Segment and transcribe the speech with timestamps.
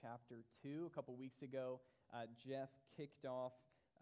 [0.00, 0.90] chapter 2.
[0.90, 1.80] A couple weeks ago,
[2.14, 3.52] uh, Jeff kicked off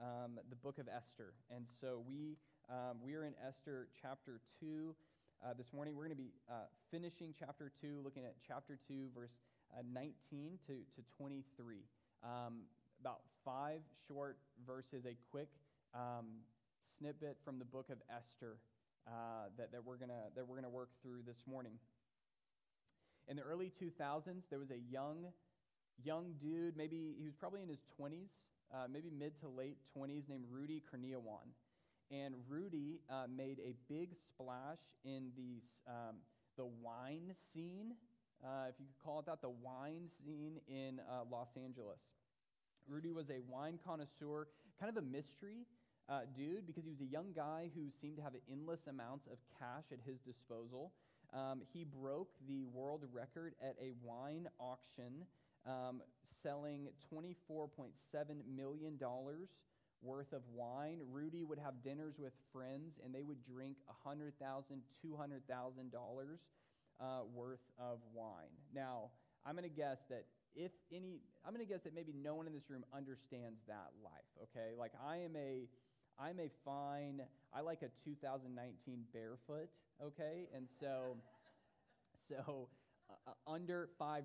[0.00, 1.34] um, the book of Esther.
[1.54, 2.36] And so we,
[2.68, 4.94] um, we are in Esther chapter 2.
[5.40, 9.08] Uh, this morning, we're going to be uh, finishing chapter 2, looking at chapter 2,
[9.14, 9.30] verse
[9.76, 11.76] uh, 19 to, to 23.
[12.24, 12.66] Um,
[13.00, 15.48] about five short verses, a quick
[15.94, 16.42] um,
[16.98, 18.58] snippet from the book of Esther
[19.06, 21.72] uh, that, that we're to that we're to work through this morning.
[23.28, 25.26] In the early 2000s, there was a young,
[26.02, 28.30] young dude, maybe he was probably in his 20s,
[28.72, 31.48] uh, maybe mid to late 20s, named Rudy Kurniawan.
[32.10, 36.16] And Rudy uh, made a big splash in the, um,
[36.56, 37.94] the wine scene,
[38.44, 42.00] uh, if you could call it that, the wine scene in uh, Los Angeles.
[42.88, 44.48] Rudy was a wine connoisseur,
[44.80, 45.66] kind of a mystery
[46.08, 49.38] uh, dude because he was a young guy who seemed to have endless amounts of
[49.58, 50.92] cash at his disposal.
[51.34, 55.26] Um, he broke the world record at a wine auction,
[55.66, 56.02] um,
[56.42, 57.90] selling $24.7
[58.54, 58.98] million
[60.02, 61.00] worth of wine.
[61.10, 63.76] Rudy would have dinners with friends, and they would drink
[64.06, 64.32] $100,000,
[65.04, 66.38] $200,000
[67.00, 68.54] uh, worth of wine.
[68.74, 69.10] Now,
[69.44, 70.24] I'm going to guess that
[70.54, 73.90] if any, I'm going to guess that maybe no one in this room understands that
[74.02, 74.74] life, okay?
[74.78, 75.68] Like, I am a
[76.20, 77.22] I'm a fine,
[77.54, 79.68] I like a 2019 barefoot,
[80.02, 80.48] okay?
[80.54, 81.16] And so,
[82.28, 82.68] so
[83.08, 84.22] uh, uh under $5,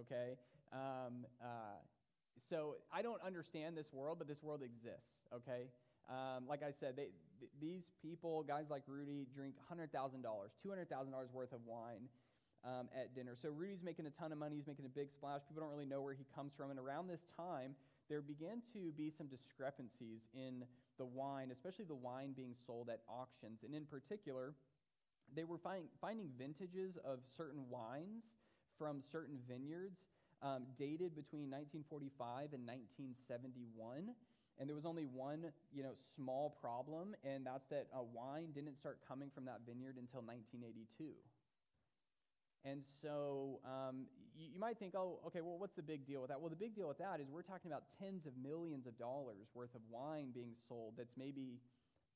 [0.00, 0.36] okay?
[0.74, 1.78] Um, uh,
[2.50, 5.70] so I don't understand this world, but this world exists, okay?
[6.10, 11.52] Um, like I said, they, th- these people, guys like Rudy, drink $100,000, $200,000 worth
[11.52, 12.10] of wine
[12.64, 13.36] um, at dinner.
[13.40, 14.56] So Rudy's making a ton of money.
[14.56, 15.40] He's making a big splash.
[15.48, 16.70] People don't really know where he comes from.
[16.70, 17.74] And around this time,
[18.10, 20.64] there began to be some discrepancies in
[20.98, 23.60] the wine, especially the wine being sold at auctions.
[23.64, 24.54] And in particular,
[25.34, 28.24] they were find, finding vintages of certain wines
[28.76, 29.96] from certain vineyards
[30.44, 34.12] um, dated between 1945 and 1971.
[34.60, 38.78] And there was only one, you know, small problem, and that's that uh, wine didn't
[38.78, 41.10] start coming from that vineyard until 1982.
[42.64, 44.06] And so um,
[44.38, 46.40] you, you, might think, oh, okay, well, what's the big deal with that?
[46.40, 49.50] Well, the big deal with that is we're talking about tens of millions of dollars
[49.54, 51.58] worth of wine being sold that's maybe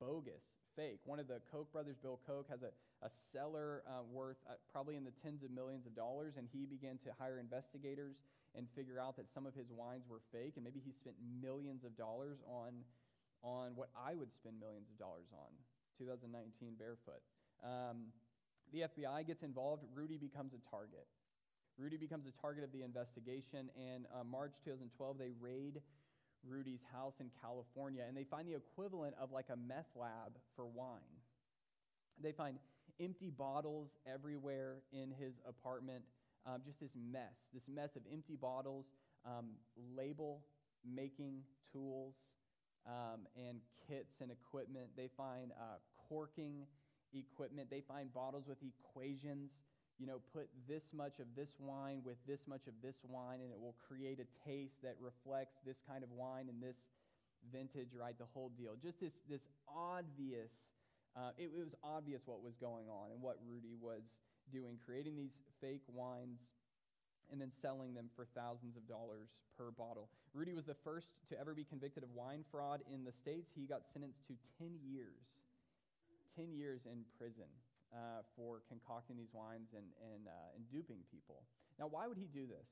[0.00, 0.41] bogus,
[0.76, 1.00] fake.
[1.04, 2.70] One of the Koch brothers, Bill Koch, has a,
[3.03, 6.66] a cellar uh, worth uh, probably in the tens of millions of dollars, and he
[6.66, 8.16] began to hire investigators
[8.56, 11.84] and figure out that some of his wines were fake, and maybe he spent millions
[11.84, 12.82] of dollars on,
[13.42, 15.53] on what I would spend millions of dollars on,
[15.98, 17.22] 2019 barefoot.
[17.62, 18.10] Um,
[18.72, 19.84] the FBI gets involved.
[19.94, 21.06] Rudy becomes a target.
[21.78, 25.81] Rudy becomes a target of the investigation, and uh, March 2012, they raid
[26.47, 30.66] Rudy's house in California, and they find the equivalent of like a meth lab for
[30.66, 31.14] wine.
[32.20, 32.58] They find
[33.00, 36.03] empty bottles everywhere in his apartment,
[36.47, 38.86] um, just this mess, this mess of empty bottles,
[39.26, 39.50] um,
[39.97, 40.42] label
[40.84, 41.42] making
[41.72, 42.14] tools,
[42.87, 44.88] um, and kits and equipment.
[44.97, 45.76] They find uh,
[46.08, 46.66] corking
[47.12, 47.69] equipment.
[47.70, 49.50] They find bottles with equations.
[49.98, 53.50] You know, put this much of this wine with this much of this wine, and
[53.50, 56.76] it will create a taste that reflects this kind of wine and this
[57.53, 58.16] vintage, right?
[58.16, 58.78] The whole deal.
[58.81, 60.50] Just this, this obvious,
[61.18, 64.06] uh, it, it was obvious what was going on and what Rudy was
[64.52, 66.38] doing, creating these fake wines
[67.32, 69.28] and then selling them for thousands of dollars
[69.58, 70.08] per bottle.
[70.32, 73.50] Rudy was the first to ever be convicted of wine fraud in the States.
[73.58, 75.26] He got sentenced to 10 years
[76.38, 77.50] 10 years in prison
[77.90, 81.42] uh, for concocting these wines and, and, uh, and duping people.
[81.78, 82.66] Now, why would he do this?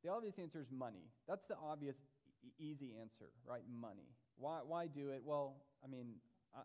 [0.00, 1.04] The obvious answer is money.
[1.28, 1.96] That's the obvious,
[2.40, 3.60] e- easy answer, right?
[3.68, 4.08] Money.
[4.38, 5.20] Why, why do it?
[5.24, 6.16] Well, I mean,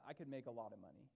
[0.07, 1.09] I, could make a lot of money.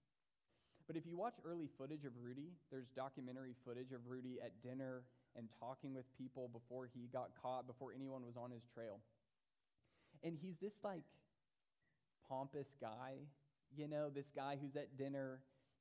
[0.87, 5.03] But if you watch early footage of Rudy, there's documentary footage of Rudy at dinner
[5.35, 8.99] and talking with people before he got caught, before anyone was on his trail.
[10.23, 11.03] And he's this like
[12.29, 13.15] pompous guy
[13.77, 15.39] you know, this guy who's at dinner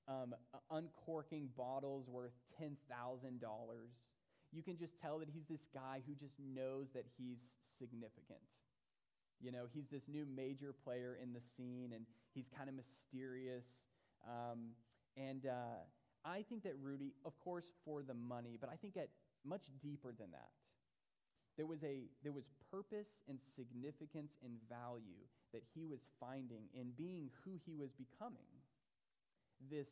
[0.08, 0.34] um,
[0.70, 2.70] uncorking bottles worth $10,000.
[4.52, 7.38] You can just tell that he's this guy who just knows that he's
[7.78, 8.40] significant.
[9.40, 13.64] You know, he's this new major player in the scene, and he's kind of mysterious.
[14.26, 14.72] Um,
[15.16, 15.84] and uh,
[16.24, 19.10] I think that Rudy, of course, for the money, but I think at
[19.44, 20.50] much deeper than that.
[21.56, 25.22] There was, a, there was purpose and significance and value
[25.52, 28.50] that he was finding in being who he was becoming.
[29.70, 29.86] This,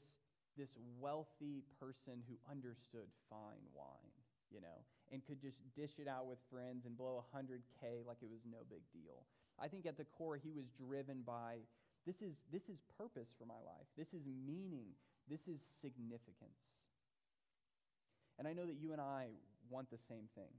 [0.58, 4.10] this wealthy person who understood fine wine,
[4.50, 8.30] you know, and could just dish it out with friends and blow 100K like it
[8.32, 9.28] was no big deal.
[9.60, 11.60] I think at the core, he was driven by
[12.06, 14.90] this is, this is purpose for my life, this is meaning,
[15.28, 16.58] this is significance.
[18.38, 19.28] And I know that you and I
[19.70, 20.50] want the same thing.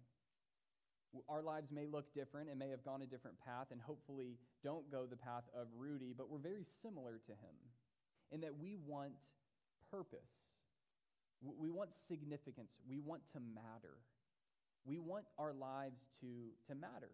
[1.27, 4.89] Our lives may look different and may have gone a different path, and hopefully don't
[4.89, 7.55] go the path of Rudy, but we're very similar to him
[8.31, 9.13] in that we want
[9.91, 10.31] purpose.
[11.43, 12.71] We want significance.
[12.87, 13.99] We want to matter.
[14.85, 16.27] We want our lives to,
[16.67, 17.11] to matter,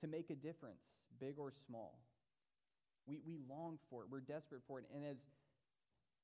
[0.00, 0.80] to make a difference,
[1.20, 1.98] big or small.
[3.06, 4.08] We, we long for it.
[4.10, 4.86] We're desperate for it.
[4.94, 5.16] And as,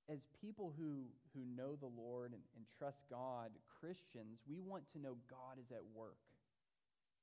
[0.08, 3.50] as people who, who know the Lord and, and trust God,
[3.80, 6.16] Christians, we want to know God is at work.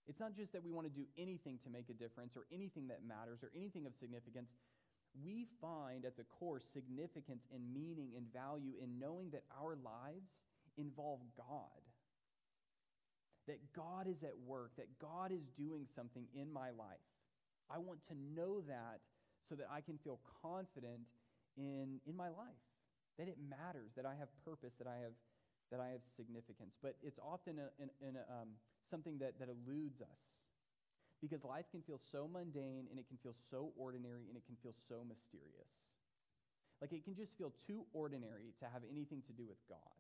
[0.08, 2.88] It's not just that we want to do anything to make a difference or anything
[2.90, 4.50] that matters or anything of significance.
[5.24, 10.30] We find at the core significance and meaning and value in knowing that our lives
[10.78, 11.82] involve God.
[13.52, 17.04] That God is at work, that God is doing something in my life.
[17.68, 19.04] I want to know that
[19.52, 21.04] so that I can feel confident
[21.60, 22.64] in, in my life,
[23.20, 25.12] that it matters, that I have purpose, that I have,
[25.68, 26.80] that I have significance.
[26.80, 28.56] But it's often a, in, in a, um,
[28.88, 30.22] something that, that eludes us
[31.20, 34.56] because life can feel so mundane and it can feel so ordinary and it can
[34.64, 35.76] feel so mysterious.
[36.80, 40.00] Like it can just feel too ordinary to have anything to do with God.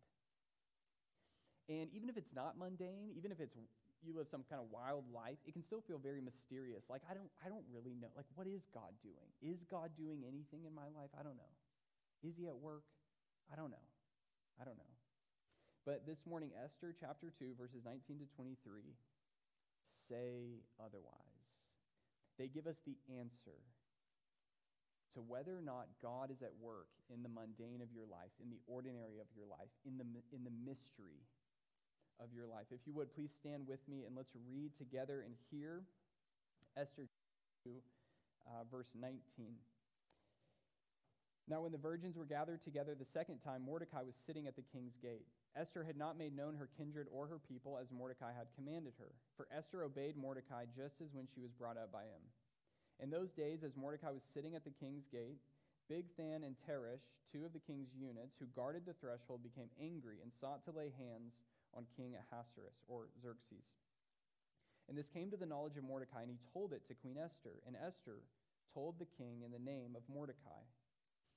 [1.69, 3.55] And even if it's not mundane, even if it's
[4.01, 6.81] you live some kind of wild life, it can still feel very mysterious.
[6.89, 8.09] Like I don't I don't really know.
[8.17, 9.29] Like what is God doing?
[9.45, 11.13] Is God doing anything in my life?
[11.13, 11.53] I don't know.
[12.25, 12.85] Is he at work?
[13.53, 13.87] I don't know.
[14.57, 14.93] I don't know.
[15.85, 18.97] But this morning Esther chapter 2 verses 19 to 23
[20.09, 21.37] say otherwise.
[22.41, 23.61] They give us the answer
[25.13, 28.49] to whether or not God is at work in the mundane of your life, in
[28.49, 31.21] the ordinary of your life, in the, in the mystery
[32.19, 32.65] of your life.
[32.71, 35.83] If you would, please stand with me and let's read together and hear
[36.77, 37.07] Esther
[37.63, 37.71] 2,
[38.47, 39.21] uh, verse 19.
[41.49, 44.63] Now, when the virgins were gathered together the second time, Mordecai was sitting at the
[44.71, 45.27] king's gate.
[45.55, 49.11] Esther had not made known her kindred or her people as Mordecai had commanded her,
[49.35, 52.23] for Esther obeyed Mordecai just as when she was brought up by him.
[53.03, 55.41] In those days, as Mordecai was sitting at the king's gate,
[55.91, 57.03] Bigthan and Teresh,
[57.33, 60.93] two of the king's eunuchs who guarded the threshold, became angry and sought to lay
[60.95, 61.35] hands
[61.75, 63.65] on King Ahasuerus, or Xerxes.
[64.89, 67.63] And this came to the knowledge of Mordecai, and he told it to Queen Esther.
[67.67, 68.19] And Esther
[68.73, 70.63] told the king in the name of Mordecai.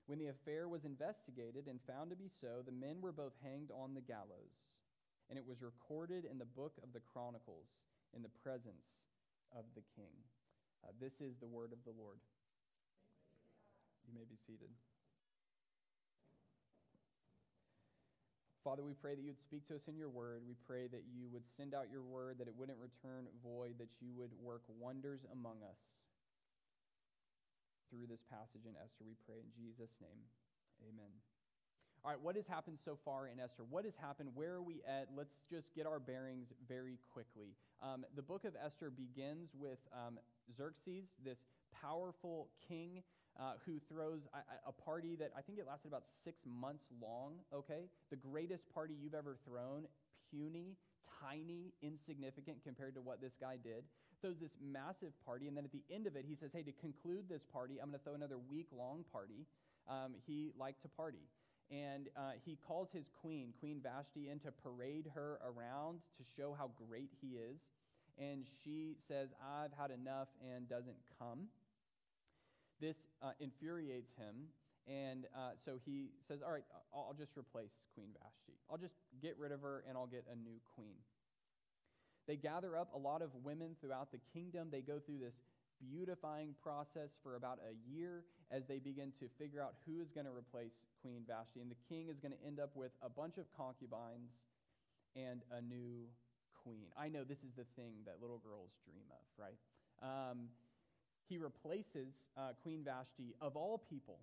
[0.07, 3.71] When the affair was investigated and found to be so, the men were both hanged
[3.71, 4.53] on the gallows.
[5.31, 7.71] And it was recorded in the book of the Chronicles
[8.13, 8.85] in the presence
[9.57, 10.13] of the king.
[10.85, 12.21] Uh, this is the word of the Lord.
[14.05, 14.69] You may be seated.
[18.65, 20.41] Father, we pray that you would speak to us in your word.
[20.49, 23.93] We pray that you would send out your word, that it wouldn't return void, that
[24.01, 25.77] you would work wonders among us.
[27.93, 30.25] Through this passage in Esther, we pray in Jesus' name.
[30.81, 31.13] Amen.
[32.05, 33.65] All right, what has happened so far in Esther?
[33.69, 34.31] What has happened?
[34.35, 35.09] Where are we at?
[35.17, 37.53] Let's just get our bearings very quickly.
[37.85, 40.19] Um, the book of Esther begins with um,
[40.57, 41.39] Xerxes, this
[41.81, 43.05] powerful king
[43.41, 47.35] uh, who throws a, a, party that I think it lasted about six months long,
[47.53, 47.91] okay?
[48.11, 49.87] The greatest party you've ever thrown,
[50.31, 50.77] puny,
[51.21, 53.85] tiny, insignificant compared to what this guy did.
[54.21, 56.73] Throws this massive party, and then at the end of it, he says, Hey, to
[56.73, 59.47] conclude this party, I'm going to throw another week long party.
[59.89, 61.27] Um, he liked to party.
[61.71, 66.55] And uh, he calls his queen, Queen Vashti, in to parade her around to show
[66.57, 67.59] how great he is.
[68.17, 71.49] And she says, I've had enough, and doesn't come.
[72.81, 74.49] This uh, infuriates him,
[74.87, 78.59] and uh, so he says, All right, I'll, I'll just replace Queen Vashti.
[78.71, 80.99] I'll just get rid of her, and I'll get a new queen.
[82.27, 84.69] They gather up a lot of women throughout the kingdom.
[84.73, 85.35] They go through this
[85.91, 90.27] beautifying process for about a year as they begin to figure out who is going
[90.27, 91.61] to replace Queen Vashti.
[91.61, 94.33] And the king is going to end up with a bunch of concubines
[95.17, 96.09] and a new
[96.63, 96.89] queen.
[96.97, 99.59] I know this is the thing that little girls dream of, right?
[100.01, 100.49] Um,
[101.29, 104.19] he replaces uh, Queen Vashti, of all people,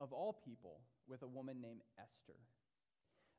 [0.00, 2.38] of all people, with a woman named Esther.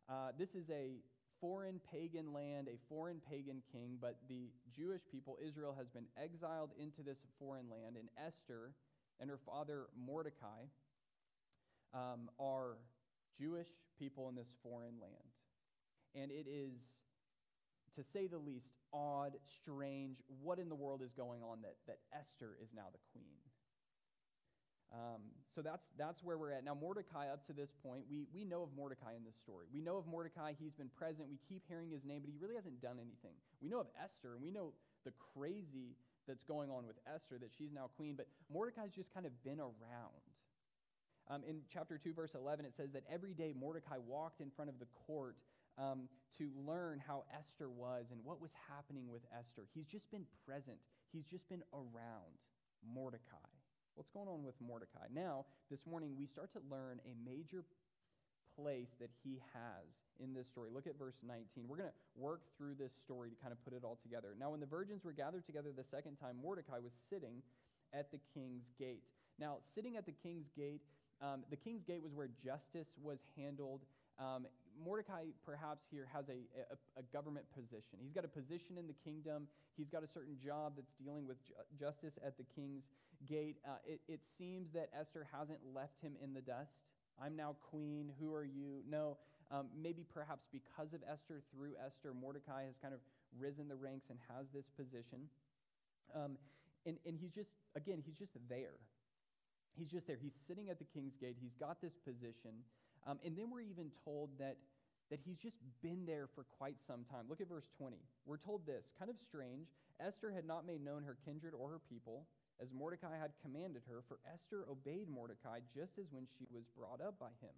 [0.09, 0.97] Uh, this is a
[1.39, 6.71] foreign pagan land, a foreign pagan king, but the Jewish people, Israel, has been exiled
[6.79, 8.73] into this foreign land, and Esther
[9.19, 10.67] and her father Mordecai
[11.93, 12.77] um, are
[13.39, 13.67] Jewish
[13.97, 15.13] people in this foreign land.
[16.15, 16.73] And it is,
[17.95, 21.99] to say the least, odd, strange, what in the world is going on that, that
[22.13, 23.39] Esther is now the queen?
[24.89, 25.21] Um,
[25.53, 26.65] so that's, that's where we're at.
[26.65, 29.67] Now, Mordecai, up to this point, we, we know of Mordecai in this story.
[29.71, 30.53] We know of Mordecai.
[30.57, 31.29] He's been present.
[31.29, 33.37] We keep hearing his name, but he really hasn't done anything.
[33.61, 34.73] We know of Esther, and we know
[35.05, 35.93] the crazy
[36.25, 39.59] that's going on with Esther, that she's now queen, but Mordecai's just kind of been
[39.59, 40.25] around.
[41.29, 44.69] Um, in chapter 2, verse 11, it says that every day Mordecai walked in front
[44.69, 45.37] of the court
[45.79, 49.67] um, to learn how Esther was and what was happening with Esther.
[49.73, 50.77] He's just been present,
[51.11, 52.35] he's just been around
[52.83, 53.49] Mordecai.
[53.95, 55.11] What's going on with Mordecai?
[55.11, 57.65] Now, this morning, we start to learn a major
[58.55, 59.87] place that he has
[60.23, 60.69] in this story.
[60.71, 61.67] Look at verse 19.
[61.67, 64.35] We're going to work through this story to kind of put it all together.
[64.39, 67.43] Now, when the virgins were gathered together the second time, Mordecai was sitting
[67.93, 69.03] at the king's gate.
[69.39, 70.81] Now, sitting at the king's gate,
[71.21, 73.81] um, the king's gate was where justice was handled.
[74.19, 76.39] Um, Mordecai, perhaps here, has a,
[76.71, 77.99] a, a, government position.
[78.01, 79.47] He's got a position in the kingdom.
[79.77, 82.83] He's got a certain job that's dealing with ju- justice at the king's
[83.27, 83.57] gate.
[83.65, 86.71] Uh, it, it seems that Esther hasn't left him in the dust.
[87.19, 88.11] I'm now queen.
[88.19, 88.83] Who are you?
[88.89, 89.17] No.
[89.51, 93.01] Um, maybe perhaps because of Esther, through Esther, Mordecai has kind of
[93.37, 95.27] risen the ranks and has this position.
[96.15, 96.37] Um,
[96.85, 98.77] and, and he's just, again, he's just there.
[99.77, 100.17] He's just there.
[100.21, 101.37] He's sitting at the king's gate.
[101.41, 102.63] He's got this position.
[103.07, 104.57] Um, and then we're even told that,
[105.09, 107.25] that he's just been there for quite some time.
[107.29, 107.97] Look at verse 20.
[108.25, 109.67] We're told this kind of strange.
[109.99, 112.25] Esther had not made known her kindred or her people
[112.61, 116.99] as Mordecai had commanded her, for Esther obeyed Mordecai just as when she was brought
[116.99, 117.55] up by him.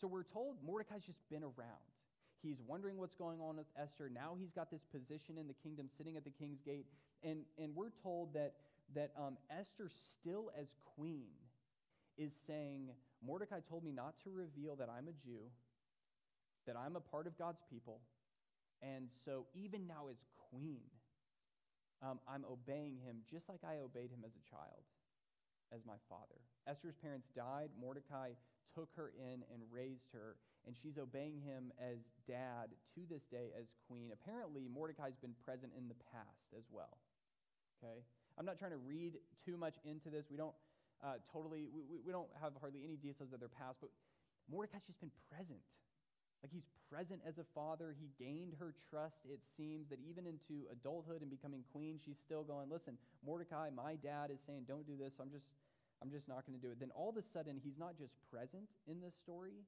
[0.00, 1.92] So we're told Mordecai's just been around.
[2.42, 4.10] He's wondering what's going on with Esther.
[4.12, 6.86] Now he's got this position in the kingdom, sitting at the king's gate.
[7.22, 8.54] And, and we're told that,
[8.94, 11.30] that um, Esther, still as queen,
[12.18, 12.88] is saying,
[13.24, 15.46] Mordecai told me not to reveal that I'm a Jew,
[16.66, 18.00] that I'm a part of God's people.
[18.82, 20.18] And so even now, as
[20.50, 20.82] queen,
[22.02, 24.82] um, I'm obeying him just like I obeyed him as a child,
[25.70, 26.42] as my father.
[26.66, 27.70] Esther's parents died.
[27.78, 28.34] Mordecai
[28.74, 30.34] took her in and raised her,
[30.66, 34.10] and she's obeying him as dad to this day as queen.
[34.10, 36.98] Apparently, Mordecai's been present in the past as well.
[37.78, 38.02] Okay?
[38.38, 40.24] I'm not trying to read too much into this.
[40.30, 40.54] We don't
[41.02, 43.90] uh, totally, we, we don't have hardly any details of their past, but
[44.50, 45.62] Mordecai's just been present
[46.42, 47.94] like he's present as a father.
[47.94, 49.22] He gained her trust.
[49.24, 53.94] It seems that even into adulthood and becoming queen, she's still going, listen, Mordecai, my
[54.02, 55.14] dad is saying, don't do this.
[55.16, 55.46] So I'm just,
[56.02, 56.82] I'm just not going to do it.
[56.82, 59.62] Then all of a sudden, he's not just present in this story,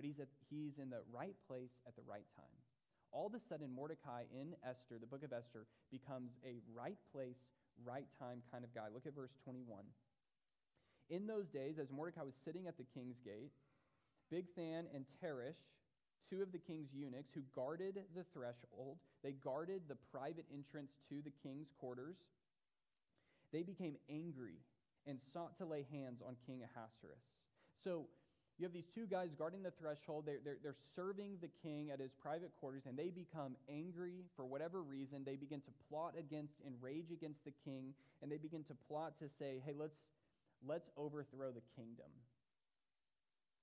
[0.00, 2.56] but he's, at, he's in the right place at the right time.
[3.12, 7.38] All of a sudden, Mordecai in Esther, the book of Esther, becomes a right place,
[7.84, 8.88] right time kind of guy.
[8.90, 9.84] Look at verse 21.
[11.10, 13.52] In those days, as Mordecai was sitting at the king's gate,
[14.32, 15.60] Bigthan and Teresh,
[16.30, 18.96] two of the king's eunuchs who guarded the threshold.
[19.22, 22.16] They guarded the private entrance to the king's quarters.
[23.52, 24.56] They became angry
[25.06, 27.22] and sought to lay hands on King Ahasuerus.
[27.84, 28.06] So
[28.58, 30.24] you have these two guys guarding the threshold.
[30.26, 34.44] They're, they're, they're serving the king at his private quarters, and they become angry for
[34.44, 35.22] whatever reason.
[35.26, 39.18] They begin to plot against and rage against the king, and they begin to plot
[39.18, 39.98] to say, hey, let's,
[40.66, 42.10] let's overthrow the kingdom.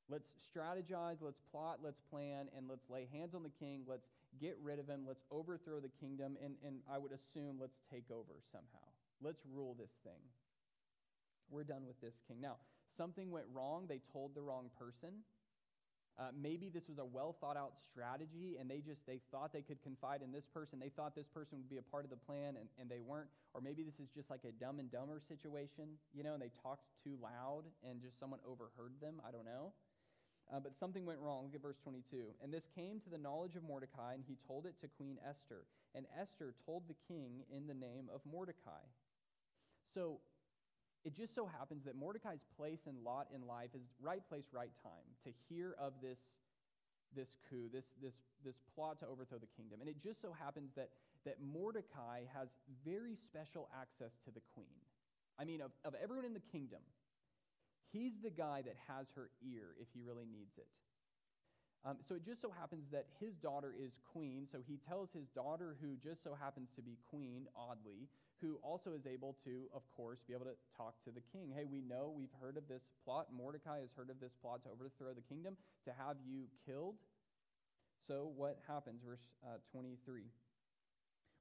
[0.09, 3.83] Let's strategize, let's plot, let's plan, and let's lay hands on the king.
[3.87, 4.07] Let's
[4.39, 5.05] get rid of him.
[5.07, 6.37] Let's overthrow the kingdom.
[6.43, 8.87] And, and I would assume let's take over somehow.
[9.21, 10.19] Let's rule this thing.
[11.49, 12.41] We're done with this king.
[12.41, 12.57] Now,
[12.97, 13.85] something went wrong.
[13.87, 15.23] They told the wrong person.
[16.19, 19.63] Uh, maybe this was a well thought out strategy and they just they thought they
[19.63, 22.19] could confide in this person they thought this person would be a part of the
[22.27, 25.21] plan and, and they weren't or maybe this is just like a dumb and dumber
[25.25, 29.45] situation you know and they talked too loud and just someone overheard them i don't
[29.47, 29.71] know
[30.51, 31.45] uh, but something went wrong.
[31.45, 32.27] Look at verse 22.
[32.43, 35.63] And this came to the knowledge of Mordecai, and he told it to Queen Esther.
[35.95, 38.83] And Esther told the king in the name of Mordecai.
[39.93, 40.19] So
[41.03, 44.73] it just so happens that Mordecai's place and lot in life is right place, right
[44.83, 46.19] time to hear of this,
[47.15, 48.13] this coup, this, this,
[48.45, 49.81] this plot to overthrow the kingdom.
[49.81, 50.89] And it just so happens that,
[51.25, 52.49] that Mordecai has
[52.85, 54.77] very special access to the queen.
[55.39, 56.81] I mean, of, of everyone in the kingdom,
[57.91, 60.67] He's the guy that has her ear if he really needs it.
[61.83, 65.27] Um, so it just so happens that his daughter is queen, so he tells his
[65.35, 68.07] daughter, who just so happens to be queen, oddly,
[68.41, 71.53] who also is able to, of course, be able to talk to the king.
[71.55, 73.27] Hey, we know we've heard of this plot.
[73.31, 75.55] Mordecai has heard of this plot to overthrow the kingdom,
[75.85, 76.95] to have you killed.
[78.07, 79.01] So what happens?
[79.05, 80.23] Verse uh, 23.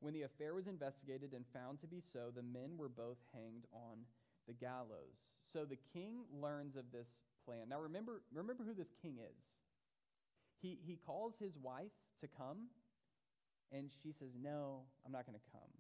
[0.00, 3.64] When the affair was investigated and found to be so, the men were both hanged
[3.72, 4.04] on
[4.46, 5.16] the gallows.
[5.52, 7.08] So the king learns of this
[7.44, 7.68] plan.
[7.68, 9.36] Now remember, remember who this king is.
[10.62, 12.68] He, he calls his wife to come,
[13.72, 15.79] and she says, No, I'm not going to come.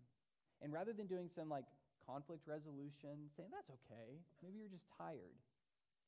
[0.62, 1.64] And rather than doing some like
[2.06, 5.36] conflict resolution, saying, That's okay, maybe you're just tired,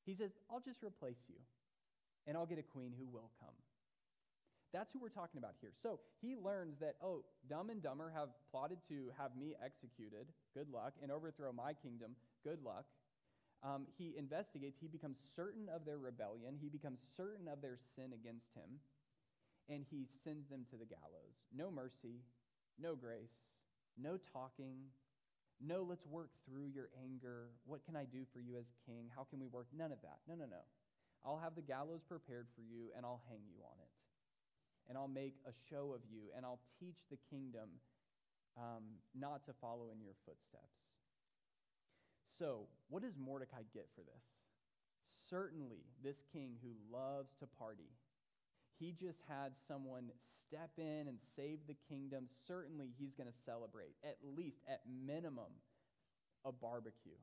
[0.07, 1.37] he says, I'll just replace you,
[2.27, 3.55] and I'll get a queen who will come.
[4.73, 5.73] That's who we're talking about here.
[5.83, 10.69] So he learns that, oh, Dumb and Dumber have plotted to have me executed, good
[10.73, 12.87] luck, and overthrow my kingdom, good luck.
[13.63, 18.13] Um, he investigates, he becomes certain of their rebellion, he becomes certain of their sin
[18.15, 18.81] against him.
[19.69, 21.37] and he sends them to the gallows.
[21.55, 22.21] No mercy,
[22.79, 23.33] no grace,
[23.97, 24.91] no talking,
[25.61, 27.51] no let's work through your anger.
[27.65, 29.11] What can I do for you as king?
[29.15, 29.67] How can we work?
[29.77, 30.19] None of that.
[30.29, 30.65] No, no, no.
[31.25, 33.91] I'll have the gallows prepared for you, and I'll hang you on it.
[34.89, 37.79] And I'll make a show of you, and I'll teach the kingdom
[38.59, 40.83] um, not to follow in your footsteps.
[42.39, 44.25] So, what does Mordecai get for this?
[45.31, 47.95] Certainly, this king who loves to party,
[48.83, 50.11] he just had someone
[50.51, 52.27] step in and save the kingdom.
[52.49, 55.55] Certainly, he's going to celebrate, at least, at minimum,
[56.45, 57.15] a barbecue.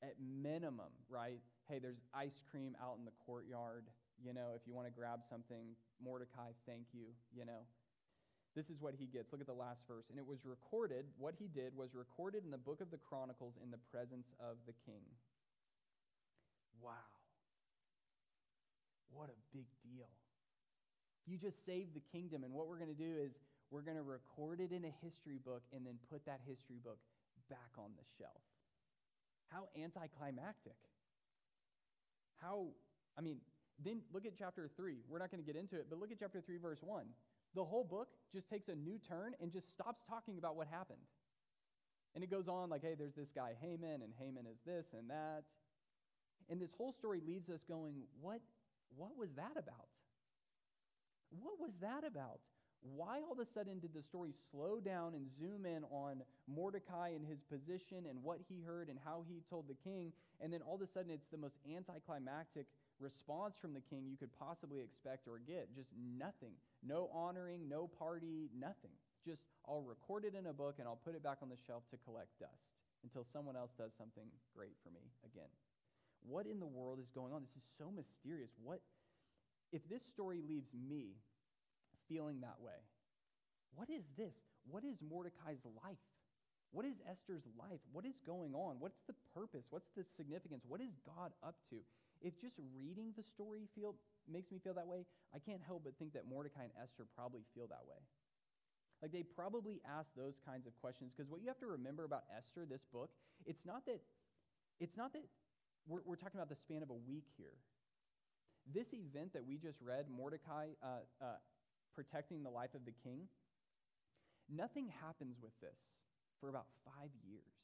[0.00, 1.42] At minimum, right?
[1.66, 3.90] Hey, there's ice cream out in the courtyard.
[4.22, 7.10] You know, if you want to grab something, Mordecai, thank you.
[7.34, 7.66] You know,
[8.54, 9.32] this is what he gets.
[9.32, 10.06] Look at the last verse.
[10.10, 13.58] And it was recorded, what he did was recorded in the book of the Chronicles
[13.58, 15.02] in the presence of the king.
[16.78, 17.10] Wow.
[19.10, 20.06] What a big deal.
[21.28, 23.32] You just saved the kingdom, and what we're going to do is
[23.70, 26.96] we're going to record it in a history book and then put that history book
[27.50, 28.40] back on the shelf.
[29.52, 30.80] How anticlimactic.
[32.40, 32.68] How,
[33.16, 33.38] I mean,
[33.84, 35.04] then look at chapter 3.
[35.08, 37.04] We're not going to get into it, but look at chapter 3, verse 1.
[37.54, 41.04] The whole book just takes a new turn and just stops talking about what happened.
[42.14, 45.10] And it goes on like, hey, there's this guy Haman, and Haman is this and
[45.10, 45.44] that.
[46.48, 48.40] And this whole story leaves us going, what,
[48.96, 49.88] what was that about?
[51.30, 52.40] What was that about?
[52.80, 57.10] Why all of a sudden did the story slow down and zoom in on Mordecai
[57.10, 60.12] and his position and what he heard and how he told the king?
[60.40, 62.66] And then all of a sudden it's the most anticlimactic
[63.00, 65.74] response from the king you could possibly expect or get.
[65.74, 66.54] Just nothing.
[66.86, 68.94] No honoring, no party, nothing.
[69.26, 71.82] Just I'll record it in a book and I'll put it back on the shelf
[71.90, 72.62] to collect dust
[73.02, 75.50] until someone else does something great for me again.
[76.26, 77.42] What in the world is going on?
[77.42, 78.50] This is so mysterious.
[78.62, 78.80] What
[79.72, 81.16] if this story leaves me
[82.08, 82.80] feeling that way,
[83.74, 84.34] what is this?
[84.64, 86.00] What is Mordecai's life?
[86.72, 87.80] What is Esther's life?
[87.92, 88.76] What is going on?
[88.80, 89.64] What's the purpose?
[89.70, 90.64] What's the significance?
[90.68, 91.80] What is God up to?
[92.20, 93.94] If just reading the story feel,
[94.28, 97.44] makes me feel that way, I can't help but think that Mordecai and Esther probably
[97.54, 98.00] feel that way.
[99.00, 102.26] Like they probably ask those kinds of questions because what you have to remember about
[102.34, 103.10] Esther, this book,
[103.46, 104.02] it's not that
[104.80, 105.22] it's not that
[105.86, 107.54] we're, we're talking about the span of a week here.
[108.74, 111.40] This event that we just read, Mordecai uh, uh,
[111.94, 113.28] protecting the life of the king,
[114.48, 115.78] nothing happens with this
[116.40, 117.56] for about five years.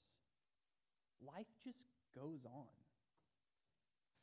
[1.20, 1.78] Life just
[2.16, 2.72] goes on.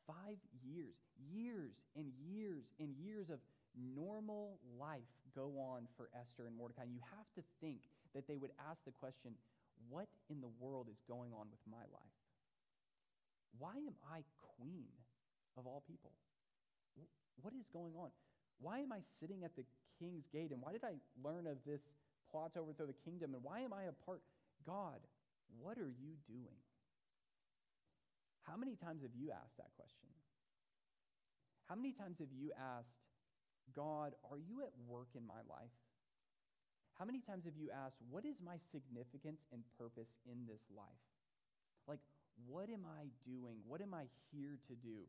[0.08, 0.98] Five years,
[1.32, 3.40] years and years and years of
[3.96, 6.84] normal life go on for Esther and Mordecai.
[6.84, 7.80] You have to think
[8.14, 9.32] that they would ask the question
[9.90, 12.18] what in the world is going on with my life?
[13.58, 14.24] Why am I
[14.58, 14.92] queen
[15.58, 16.12] of all people?
[17.42, 18.10] What is going on?
[18.60, 19.66] Why am I sitting at the
[19.98, 20.52] king's gate?
[20.52, 21.82] And why did I learn of this
[22.30, 23.34] plot to overthrow the kingdom?
[23.34, 24.22] And why am I a part?
[24.66, 25.02] God,
[25.60, 26.60] what are you doing?
[28.44, 30.10] How many times have you asked that question?
[31.70, 32.94] How many times have you asked,
[33.76, 35.72] God, are you at work in my life?
[37.00, 41.02] How many times have you asked, what is my significance and purpose in this life?
[41.88, 42.04] Like,
[42.46, 43.58] what am I doing?
[43.66, 45.08] What am I here to do?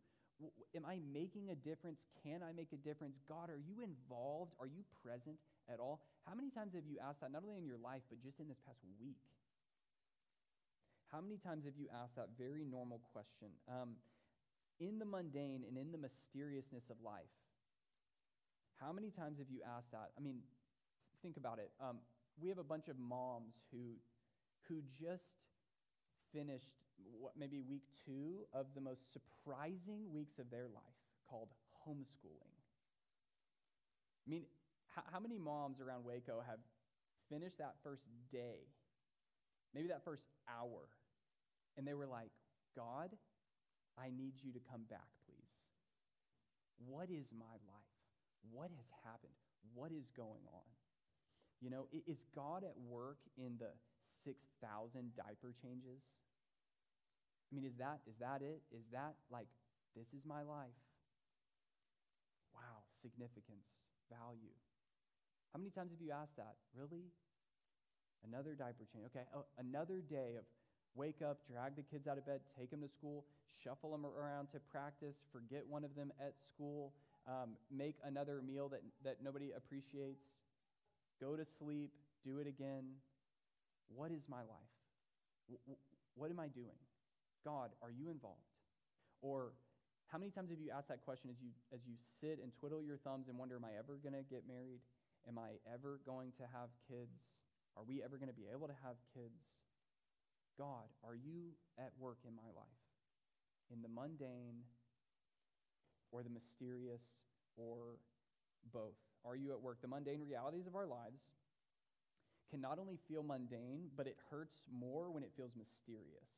[0.75, 2.01] Am I making a difference?
[2.23, 3.17] Can I make a difference?
[3.29, 4.53] God, are you involved?
[4.59, 5.37] Are you present
[5.73, 6.03] at all?
[6.27, 8.49] How many times have you asked that, not only in your life, but just in
[8.49, 9.21] this past week?
[11.13, 13.53] How many times have you asked that very normal question?
[13.69, 14.01] Um,
[14.81, 17.31] in the mundane and in the mysteriousness of life,
[18.81, 20.11] how many times have you asked that?
[20.17, 20.41] I mean,
[21.23, 21.71] think about it.
[21.79, 21.99] Um,
[22.41, 24.01] we have a bunch of moms who,
[24.67, 25.29] who just
[26.33, 26.73] finished
[27.21, 31.49] what, maybe week two of the most surprising weeks of their life called
[31.87, 32.57] homeschooling.
[34.27, 34.45] I mean,
[34.95, 36.59] how, how many moms around Waco have
[37.29, 38.69] finished that first day,
[39.75, 40.89] maybe that first hour,
[41.77, 42.31] and they were like,
[42.77, 43.11] God,
[43.99, 45.53] I need you to come back, please.
[46.87, 47.93] What is my life?
[48.51, 49.37] What has happened?
[49.75, 50.69] What is going on?
[51.61, 53.71] You know, is God at work in the
[54.25, 56.03] 6,000 diaper changes?
[57.53, 58.63] I mean, is that, is that it?
[58.73, 59.47] Is that like,
[59.95, 60.75] this is my life?
[62.55, 63.67] Wow, significance,
[64.09, 64.55] value.
[65.53, 66.57] How many times have you asked that?
[66.75, 67.13] Really?
[68.25, 69.05] Another diaper change.
[69.07, 70.45] Okay, oh, another day of
[70.95, 73.25] wake up, drag the kids out of bed, take them to school,
[73.65, 76.93] shuffle them around to practice, forget one of them at school,
[77.27, 80.23] um, make another meal that, that nobody appreciates,
[81.21, 81.93] go to sleep,
[82.25, 82.85] do it again.
[83.95, 84.73] What is my life?
[85.49, 85.79] W-
[86.15, 86.79] what am I doing?
[87.45, 88.47] God, are you involved?
[89.21, 89.53] Or
[90.13, 92.85] How many times have you asked that question as you, as you sit and twiddle
[92.85, 94.85] your thumbs and wonder, am I ever going to get married?
[95.25, 97.17] Am I ever going to have kids?
[97.81, 99.41] Are we ever going to be able to have kids?
[100.61, 102.85] God, are you at work in my life?
[103.73, 104.69] In the mundane
[106.13, 107.01] or the mysterious
[107.57, 107.97] or
[108.69, 109.01] both?
[109.25, 109.81] Are you at work?
[109.81, 111.25] The mundane realities of our lives
[112.51, 116.29] can not only feel mundane, but it hurts more when it feels mysterious.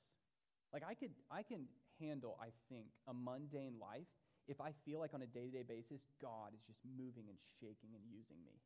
[0.75, 1.71] Like I could I can
[2.03, 4.11] handle, I think, a mundane life
[4.51, 8.03] if I feel like on a day-to-day basis God is just moving and shaking and
[8.11, 8.59] using me.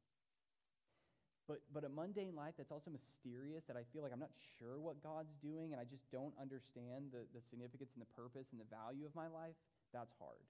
[1.45, 4.81] But but a mundane life that's also mysterious that I feel like I'm not sure
[4.81, 8.59] what God's doing and I just don't understand the, the significance and the purpose and
[8.61, 9.57] the value of my life,
[9.93, 10.41] that's hard.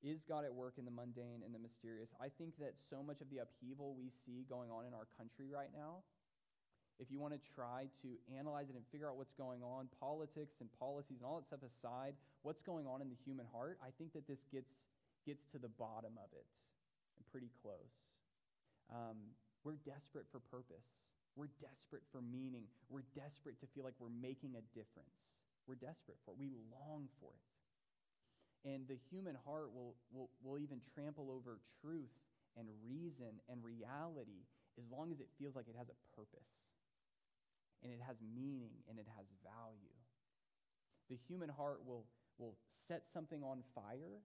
[0.00, 2.08] Is God at work in the mundane and the mysterious?
[2.16, 5.52] I think that so much of the upheaval we see going on in our country
[5.52, 6.00] right now,
[7.00, 10.60] if you want to try to analyze it and figure out what's going on, politics
[10.60, 12.12] and policies and all that stuff aside,
[12.44, 14.68] what's going on in the human heart, I think that this gets,
[15.24, 16.44] gets to the bottom of it
[17.16, 17.96] and pretty close.
[18.92, 19.32] Um,
[19.64, 20.84] we're desperate for purpose.
[21.40, 22.68] We're desperate for meaning.
[22.92, 25.16] We're desperate to feel like we're making a difference.
[25.64, 26.38] We're desperate for it.
[26.40, 27.48] We long for it.
[28.68, 32.12] And the human heart will, will, will even trample over truth
[32.60, 34.44] and reason and reality
[34.76, 36.59] as long as it feels like it has a purpose
[37.82, 39.96] and it has meaning and it has value.
[41.08, 42.04] The human heart will,
[42.38, 42.54] will
[42.86, 44.22] set something on fire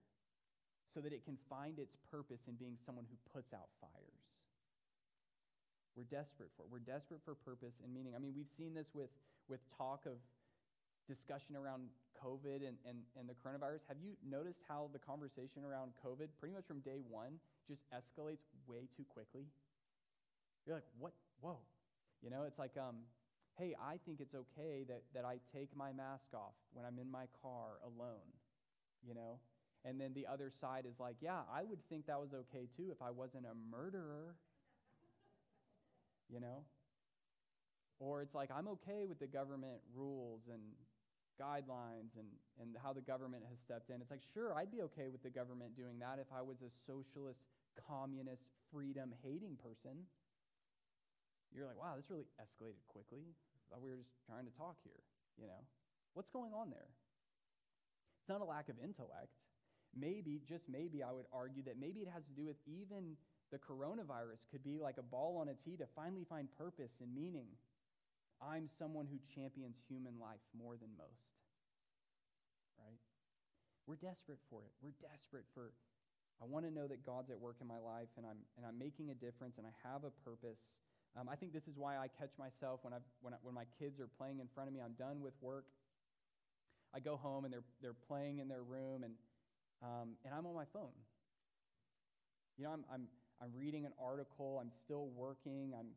[0.94, 4.22] so that it can find its purpose in being someone who puts out fires.
[5.96, 6.70] We're desperate for it.
[6.72, 8.12] We're desperate for purpose and meaning.
[8.14, 9.08] I mean, we've seen this with,
[9.48, 10.20] with talk of
[11.08, 11.88] discussion around
[12.20, 16.54] COVID and, and, and the coronavirus, have you noticed how the conversation around COVID, pretty
[16.54, 17.38] much from day one,
[17.68, 19.44] just escalates way too quickly?
[20.66, 21.12] You're like, what?
[21.40, 21.58] Whoa.
[22.22, 23.06] You know, it's like, um,
[23.58, 27.10] hey, I think it's okay that, that I take my mask off when I'm in
[27.10, 28.28] my car alone,
[29.06, 29.38] you know?
[29.84, 32.90] And then the other side is like, yeah, I would think that was okay too
[32.90, 34.34] if I wasn't a murderer,
[36.28, 36.64] you know?
[37.98, 40.60] Or it's like, I'm okay with the government rules and
[41.40, 42.28] guidelines and,
[42.60, 44.00] and how the government has stepped in.
[44.00, 46.70] It's like, sure, I'd be okay with the government doing that if I was a
[46.86, 47.40] socialist,
[47.88, 48.42] communist,
[48.72, 50.04] freedom hating person.
[51.56, 53.24] You're like, wow, this really escalated quickly.
[53.24, 55.00] I Thought we were just trying to talk here,
[55.40, 55.64] you know?
[56.12, 56.92] What's going on there?
[58.20, 59.32] It's not a lack of intellect.
[59.96, 63.16] Maybe, just maybe, I would argue that maybe it has to do with even
[63.48, 67.08] the coronavirus could be like a ball on its tee to finally find purpose and
[67.14, 67.48] meaning
[68.36, 71.24] I'm someone who champions human life more than most.
[72.76, 73.00] Right?
[73.88, 74.72] We're desperate for it.
[74.84, 75.72] We're desperate for,
[76.42, 78.76] I want to know that God's at work in my life and I'm, and I'm
[78.76, 80.60] making a difference and I have a purpose.
[81.18, 83.64] Um, I think this is why I catch myself when, I've, when, I, when my
[83.78, 84.80] kids are playing in front of me.
[84.84, 85.64] I'm done with work.
[86.94, 89.14] I go home and they're, they're playing in their room and,
[89.82, 90.92] um, and I'm on my phone.
[92.58, 93.06] You know, I'm, I'm,
[93.40, 94.58] I'm reading an article.
[94.60, 95.72] I'm still working.
[95.78, 95.88] I'm,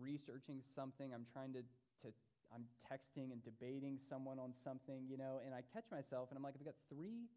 [0.00, 1.60] researching something, I'm trying to,
[2.02, 2.08] to
[2.54, 6.42] I'm texting and debating someone on something, you know, and I catch myself and I'm
[6.42, 7.28] like, I've got three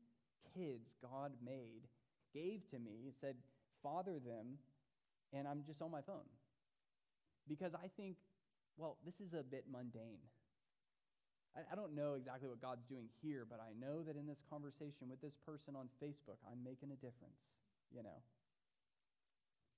[0.53, 1.87] kids God made,
[2.33, 3.35] gave to me, said,
[3.83, 4.59] father them,
[5.33, 6.27] and I'm just on my phone.
[7.47, 8.17] Because I think,
[8.77, 10.21] well, this is a bit mundane.
[11.55, 14.41] I, I don't know exactly what God's doing here, but I know that in this
[14.49, 17.39] conversation with this person on Facebook, I'm making a difference,
[17.93, 18.19] you know.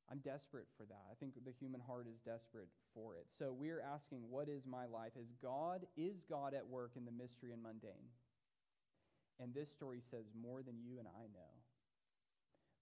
[0.07, 1.03] I'm desperate for that.
[1.11, 3.27] I think the human heart is desperate for it.
[3.37, 5.11] So we're asking, what is my life?
[5.19, 8.07] Is God is God at work in the mystery and mundane?
[9.39, 11.51] And this story says more than you and I know.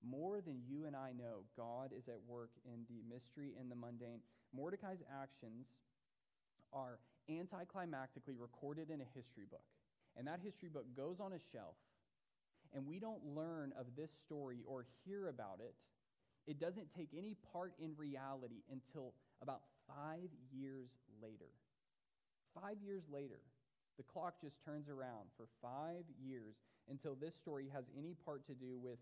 [0.06, 3.76] More than you and I know, God is at work in the mystery and the
[3.76, 4.22] mundane.
[4.56, 5.68] Mordecai's actions
[6.72, 9.64] are anticlimactically recorded in a history book.
[10.18, 11.76] And that history book goes on a shelf.
[12.74, 15.76] And we don't learn of this story or hear about it
[16.48, 20.90] it doesn't take any part in reality until about five years
[21.22, 21.50] later.
[22.54, 23.42] Five years later,
[23.98, 26.56] the clock just turns around for five years
[26.90, 29.00] until this story has any part to do with,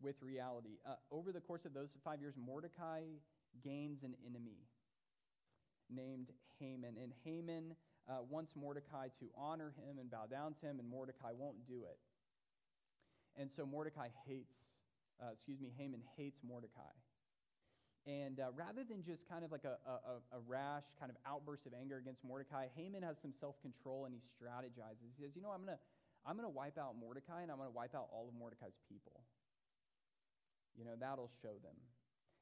[0.00, 0.78] with reality.
[0.86, 3.02] Uh, over the course of those five years, Mordecai
[3.62, 4.64] gains an enemy
[5.90, 6.28] named
[6.60, 6.96] Haman.
[7.00, 7.74] And Haman
[8.08, 11.84] uh, wants Mordecai to honor him and bow down to him, and Mordecai won't do
[11.84, 11.98] it.
[13.40, 14.58] And so Mordecai hates
[15.20, 16.94] uh, excuse me, Haman hates Mordecai.
[18.06, 21.66] And uh, rather than just kind of like a, a, a, rash kind of outburst
[21.66, 25.04] of anger against Mordecai, Haman has some self control and he strategizes.
[25.12, 25.82] He says, You know, I'm going to
[26.24, 29.20] I'm to wipe out Mordecai and I'm going to wipe out all of Mordecai's people.
[30.78, 31.76] You know, that'll show them.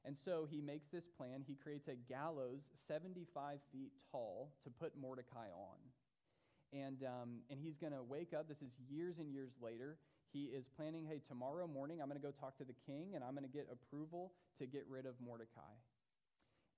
[0.07, 1.43] And so he makes this plan.
[1.45, 5.75] He creates a gallows 75 feet tall to put Mordecai on.
[6.71, 8.47] And, um, and he's going to wake up.
[8.47, 9.99] This is years and years later.
[10.31, 13.23] He is planning, hey, tomorrow morning I'm going to go talk to the king and
[13.23, 15.75] I'm going to get approval to get rid of Mordecai.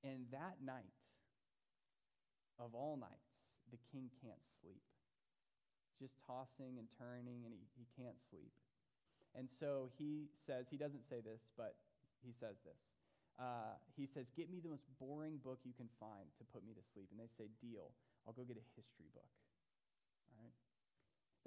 [0.04, 0.98] And that night,
[2.58, 3.30] of all nights,
[3.70, 4.82] the king can't sleep.
[6.02, 8.52] Just tossing and turning, and he, he can't sleep.
[9.36, 11.76] And so he says, he doesn't say this, but
[12.24, 12.89] he says this.
[13.40, 16.76] Uh, he says, Get me the most boring book you can find to put me
[16.76, 17.08] to sleep.
[17.10, 17.96] And they say, Deal.
[18.28, 19.32] I'll go get a history book.
[20.36, 20.56] All right?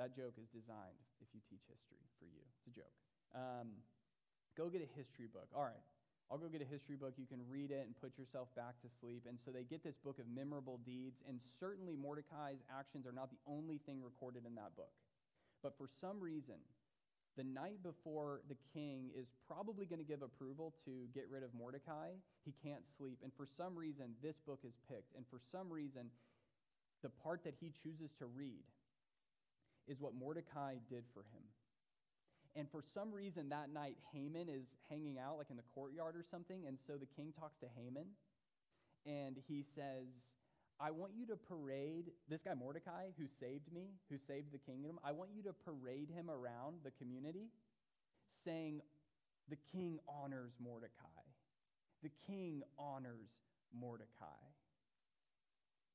[0.01, 2.41] That joke is designed if you teach history for you.
[2.59, 2.97] It's a joke.
[3.37, 3.85] Um,
[4.57, 5.53] go get a history book.
[5.53, 5.85] All right.
[6.33, 7.21] I'll go get a history book.
[7.21, 9.29] You can read it and put yourself back to sleep.
[9.29, 11.21] And so they get this book of memorable deeds.
[11.29, 14.97] And certainly Mordecai's actions are not the only thing recorded in that book.
[15.61, 16.57] But for some reason,
[17.37, 21.55] the night before the king is probably going to give approval to get rid of
[21.55, 22.13] Mordecai,
[22.45, 23.19] he can't sleep.
[23.23, 25.17] And for some reason, this book is picked.
[25.17, 26.11] And for some reason,
[27.03, 28.65] the part that he chooses to read
[29.89, 31.43] is what Mordecai did for him.
[32.55, 36.25] And for some reason, that night, Haman is hanging out, like in the courtyard or
[36.31, 36.67] something.
[36.69, 38.07] And so the king talks to Haman,
[39.07, 40.05] and he says,
[40.83, 44.99] I want you to parade this guy Mordecai, who saved me, who saved the kingdom.
[45.05, 47.47] I want you to parade him around the community,
[48.45, 48.83] saying,
[49.49, 51.23] The king honors Mordecai.
[52.03, 53.31] The king honors
[53.71, 54.43] Mordecai.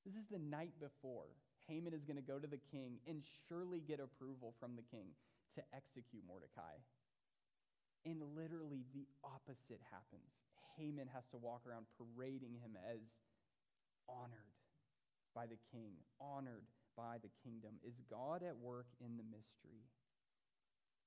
[0.05, 1.35] This is the night before.
[1.67, 3.19] Haman is going to go to the king and
[3.49, 5.11] surely get approval from the king
[5.59, 6.79] to execute Mordecai.
[8.05, 10.31] And literally the opposite happens.
[10.79, 13.03] Haman has to walk around parading him as
[14.07, 14.56] honored
[15.37, 16.65] by the king, honored
[16.97, 17.77] by the kingdom.
[17.85, 19.85] Is God at work in the mystery?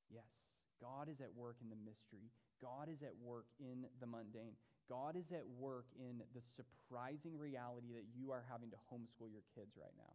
[0.07, 0.31] Yes,
[0.79, 2.31] God is at work in the mystery.
[2.63, 4.55] God is at work in the mundane.
[4.87, 9.43] God is at work in the surprising reality that you are having to homeschool your
[9.59, 10.15] kids right now.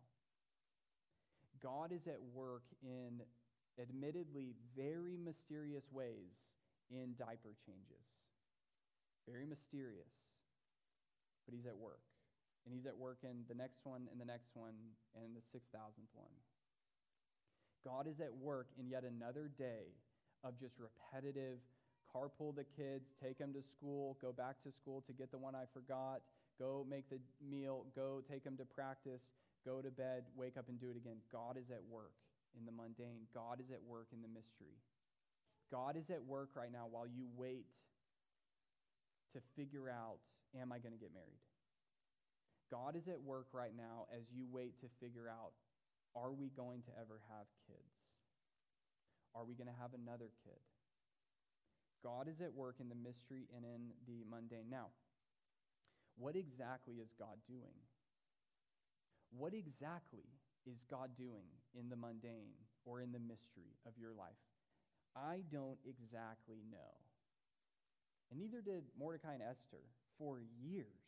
[1.60, 3.20] God is at work in
[3.76, 6.40] admittedly very mysterious ways
[6.88, 8.08] in diaper changes.
[9.28, 10.12] Very mysterious,
[11.44, 12.04] but He's at work.
[12.66, 14.74] And he's at work in the next one, and the next one,
[15.14, 16.34] and the 6,000th one.
[17.86, 19.94] God is at work in yet another day
[20.44, 21.62] of just repetitive
[22.16, 25.54] carpool the kids, take them to school, go back to school to get the one
[25.54, 26.22] I forgot,
[26.58, 29.22] go make the meal, go take them to practice,
[29.66, 31.18] go to bed, wake up and do it again.
[31.32, 32.14] God is at work
[32.58, 33.28] in the mundane.
[33.34, 34.80] God is at work in the mystery.
[35.72, 37.66] God is at work right now while you wait
[39.34, 40.18] to figure out
[40.56, 41.42] am I going to get married?
[42.72, 45.54] God is at work right now as you wait to figure out
[46.16, 47.96] are we going to ever have kids?
[49.36, 50.64] Are we going to have another kid?
[52.04, 54.70] God is at work in the mystery and in the mundane.
[54.70, 54.96] Now,
[56.18, 57.76] what exactly is God doing?
[59.36, 60.24] What exactly
[60.66, 64.40] is God doing in the mundane or in the mystery of your life?
[65.16, 66.96] I don't exactly know.
[68.32, 69.84] And neither did Mordecai and Esther
[70.18, 71.05] for years.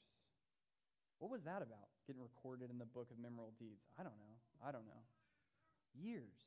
[1.20, 1.90] What was that about?
[2.06, 3.82] Getting recorded in the book of memorable deeds.
[4.00, 4.36] I don't know.
[4.62, 5.02] I don't know.
[5.98, 6.46] Years.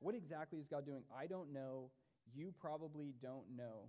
[0.00, 1.02] What exactly is God doing?
[1.14, 1.90] I don't know.
[2.34, 3.86] You probably don't know.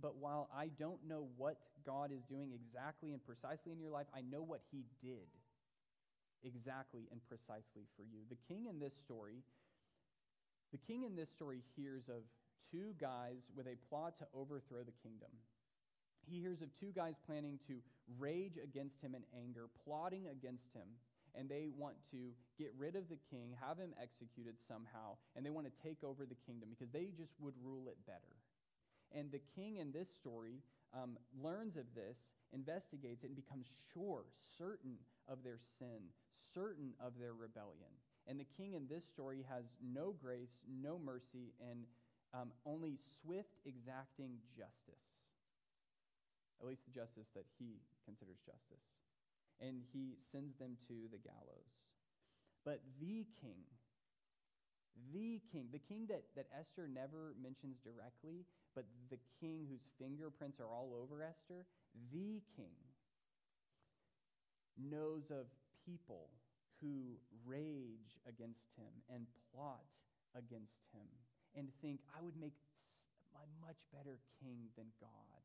[0.00, 4.06] But while I don't know what God is doing exactly and precisely in your life,
[4.14, 5.30] I know what He did
[6.44, 8.20] exactly and precisely for you.
[8.28, 9.40] The king in this story,
[10.72, 12.22] the king in this story hears of
[12.70, 15.30] two guys with a plot to overthrow the kingdom
[16.30, 17.80] he hears of two guys planning to
[18.18, 20.88] rage against him in anger, plotting against him,
[21.34, 25.50] and they want to get rid of the king, have him executed somehow, and they
[25.50, 28.38] want to take over the kingdom because they just would rule it better.
[29.10, 30.62] And the king in this story
[30.94, 32.16] um, learns of this,
[32.52, 34.24] investigates it, and becomes sure,
[34.56, 34.94] certain
[35.28, 36.14] of their sin,
[36.54, 37.90] certain of their rebellion.
[38.26, 41.84] And the king in this story has no grace, no mercy, and
[42.32, 45.13] um, only swift, exacting justice
[46.60, 48.84] at least the justice that he considers justice.
[49.62, 51.70] And he sends them to the gallows.
[52.64, 53.62] But the king,
[55.12, 60.58] the king, the king that, that Esther never mentions directly, but the king whose fingerprints
[60.58, 61.66] are all over Esther,
[62.10, 62.74] the king
[64.74, 65.46] knows of
[65.86, 66.30] people
[66.80, 67.14] who
[67.46, 69.86] rage against him and plot
[70.34, 71.06] against him
[71.54, 72.56] and think, I would make
[73.38, 75.40] a much better king than God.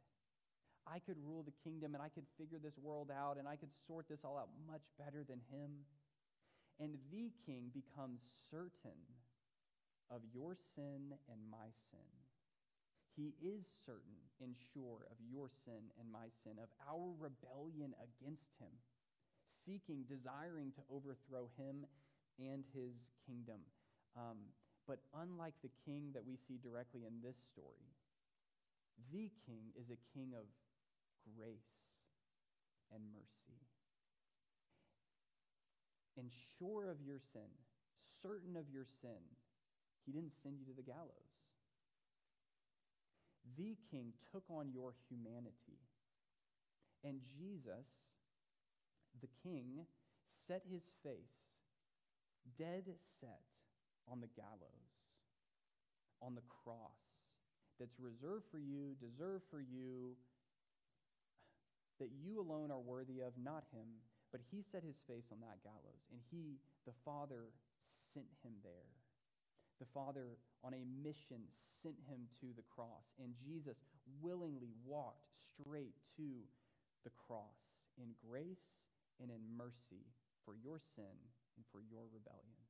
[0.88, 3.70] I could rule the kingdom and I could figure this world out and I could
[3.88, 5.86] sort this all out much better than him.
[6.80, 9.04] And the king becomes certain
[10.10, 12.10] of your sin and my sin.
[13.15, 18.48] He is certain and sure of your sin and my sin, of our rebellion against
[18.63, 18.72] him,
[19.68, 21.84] seeking, desiring to overthrow him
[22.39, 22.96] and his
[23.28, 23.60] kingdom.
[24.15, 24.39] Um,
[24.88, 27.92] but unlike the king that we see directly in this story,
[29.12, 30.48] the king is a king of
[31.24, 31.74] grace
[32.94, 33.60] and mercy.
[36.18, 37.50] And sure of your sin,
[38.22, 39.24] certain of your sin,
[40.06, 41.32] he didn't send you to the gallows.
[43.58, 45.80] The king took on your humanity.
[47.04, 47.88] And Jesus,
[49.22, 49.88] the king,
[50.48, 51.40] set his face
[52.58, 52.84] dead
[53.20, 53.46] set
[54.10, 54.90] on the gallows,
[56.22, 56.98] on the cross
[57.80, 60.16] that's reserved for you, deserved for you,
[62.00, 63.88] that you alone are worthy of, not him.
[64.32, 67.50] But he set his face on that gallows, and he, the Father,
[68.14, 68.94] sent him there.
[69.82, 71.50] The Father, on a mission,
[71.82, 73.82] sent him to the cross, and Jesus
[74.22, 76.46] willingly walked straight to
[77.02, 77.58] the cross
[77.98, 78.70] in grace
[79.18, 80.06] and in mercy
[80.46, 81.18] for your sin
[81.58, 82.62] and for your rebellion.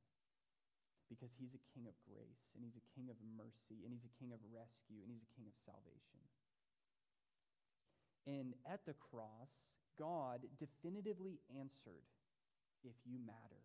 [1.12, 4.16] Because he's a king of grace, and he's a king of mercy, and he's a
[4.16, 6.22] king of rescue, and he's a king of salvation.
[8.30, 9.50] And at the cross,
[9.98, 12.06] God definitively answered
[12.86, 13.64] if you matter.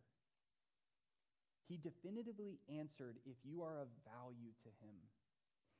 [1.70, 4.98] He definitively answered if you are of value to him.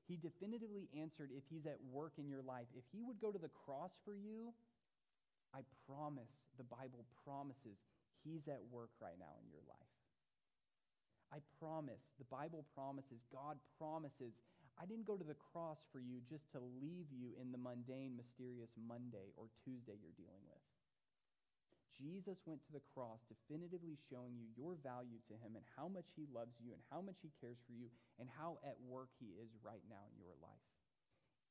[0.06, 2.70] He definitively answered if he's at work in your life.
[2.78, 4.54] If he would go to the cross for you,
[5.50, 7.82] I promise, the Bible promises
[8.26, 9.94] He's at work right now in your life.
[11.30, 14.34] I promise, the Bible promises, God promises,
[14.76, 18.20] I didn't go to the cross for you just to leave you in the mundane,
[18.20, 20.64] mysterious Monday or Tuesday you're dealing with.
[21.96, 26.12] Jesus went to the cross definitively showing you your value to him and how much
[26.12, 27.88] he loves you and how much he cares for you
[28.20, 30.68] and how at work he is right now in your life.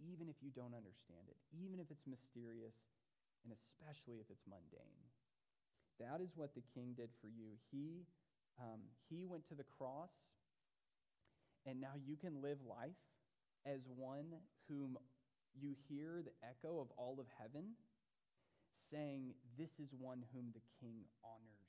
[0.05, 2.77] Even if you don't understand it, even if it's mysterious,
[3.41, 5.01] and especially if it's mundane.
[5.97, 7.57] That is what the king did for you.
[7.73, 8.05] He,
[8.61, 10.13] um, he went to the cross,
[11.65, 13.01] and now you can live life
[13.67, 14.27] as one
[14.69, 14.97] whom
[15.59, 17.75] you hear the echo of all of heaven
[18.91, 21.65] saying, This is one whom the king honors.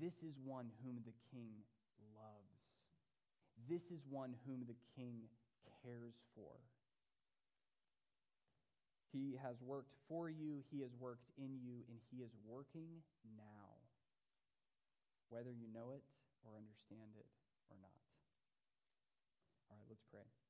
[0.00, 1.64] This is one whom the king
[2.16, 2.60] loves.
[3.68, 5.24] This is one whom the king
[5.82, 6.52] cares for.
[9.12, 13.00] He has worked for you, He has worked in you, and He is working
[13.36, 13.80] now,
[15.30, 16.04] whether you know it
[16.44, 17.26] or understand it
[17.70, 18.05] or not.
[19.88, 20.45] Let's pray.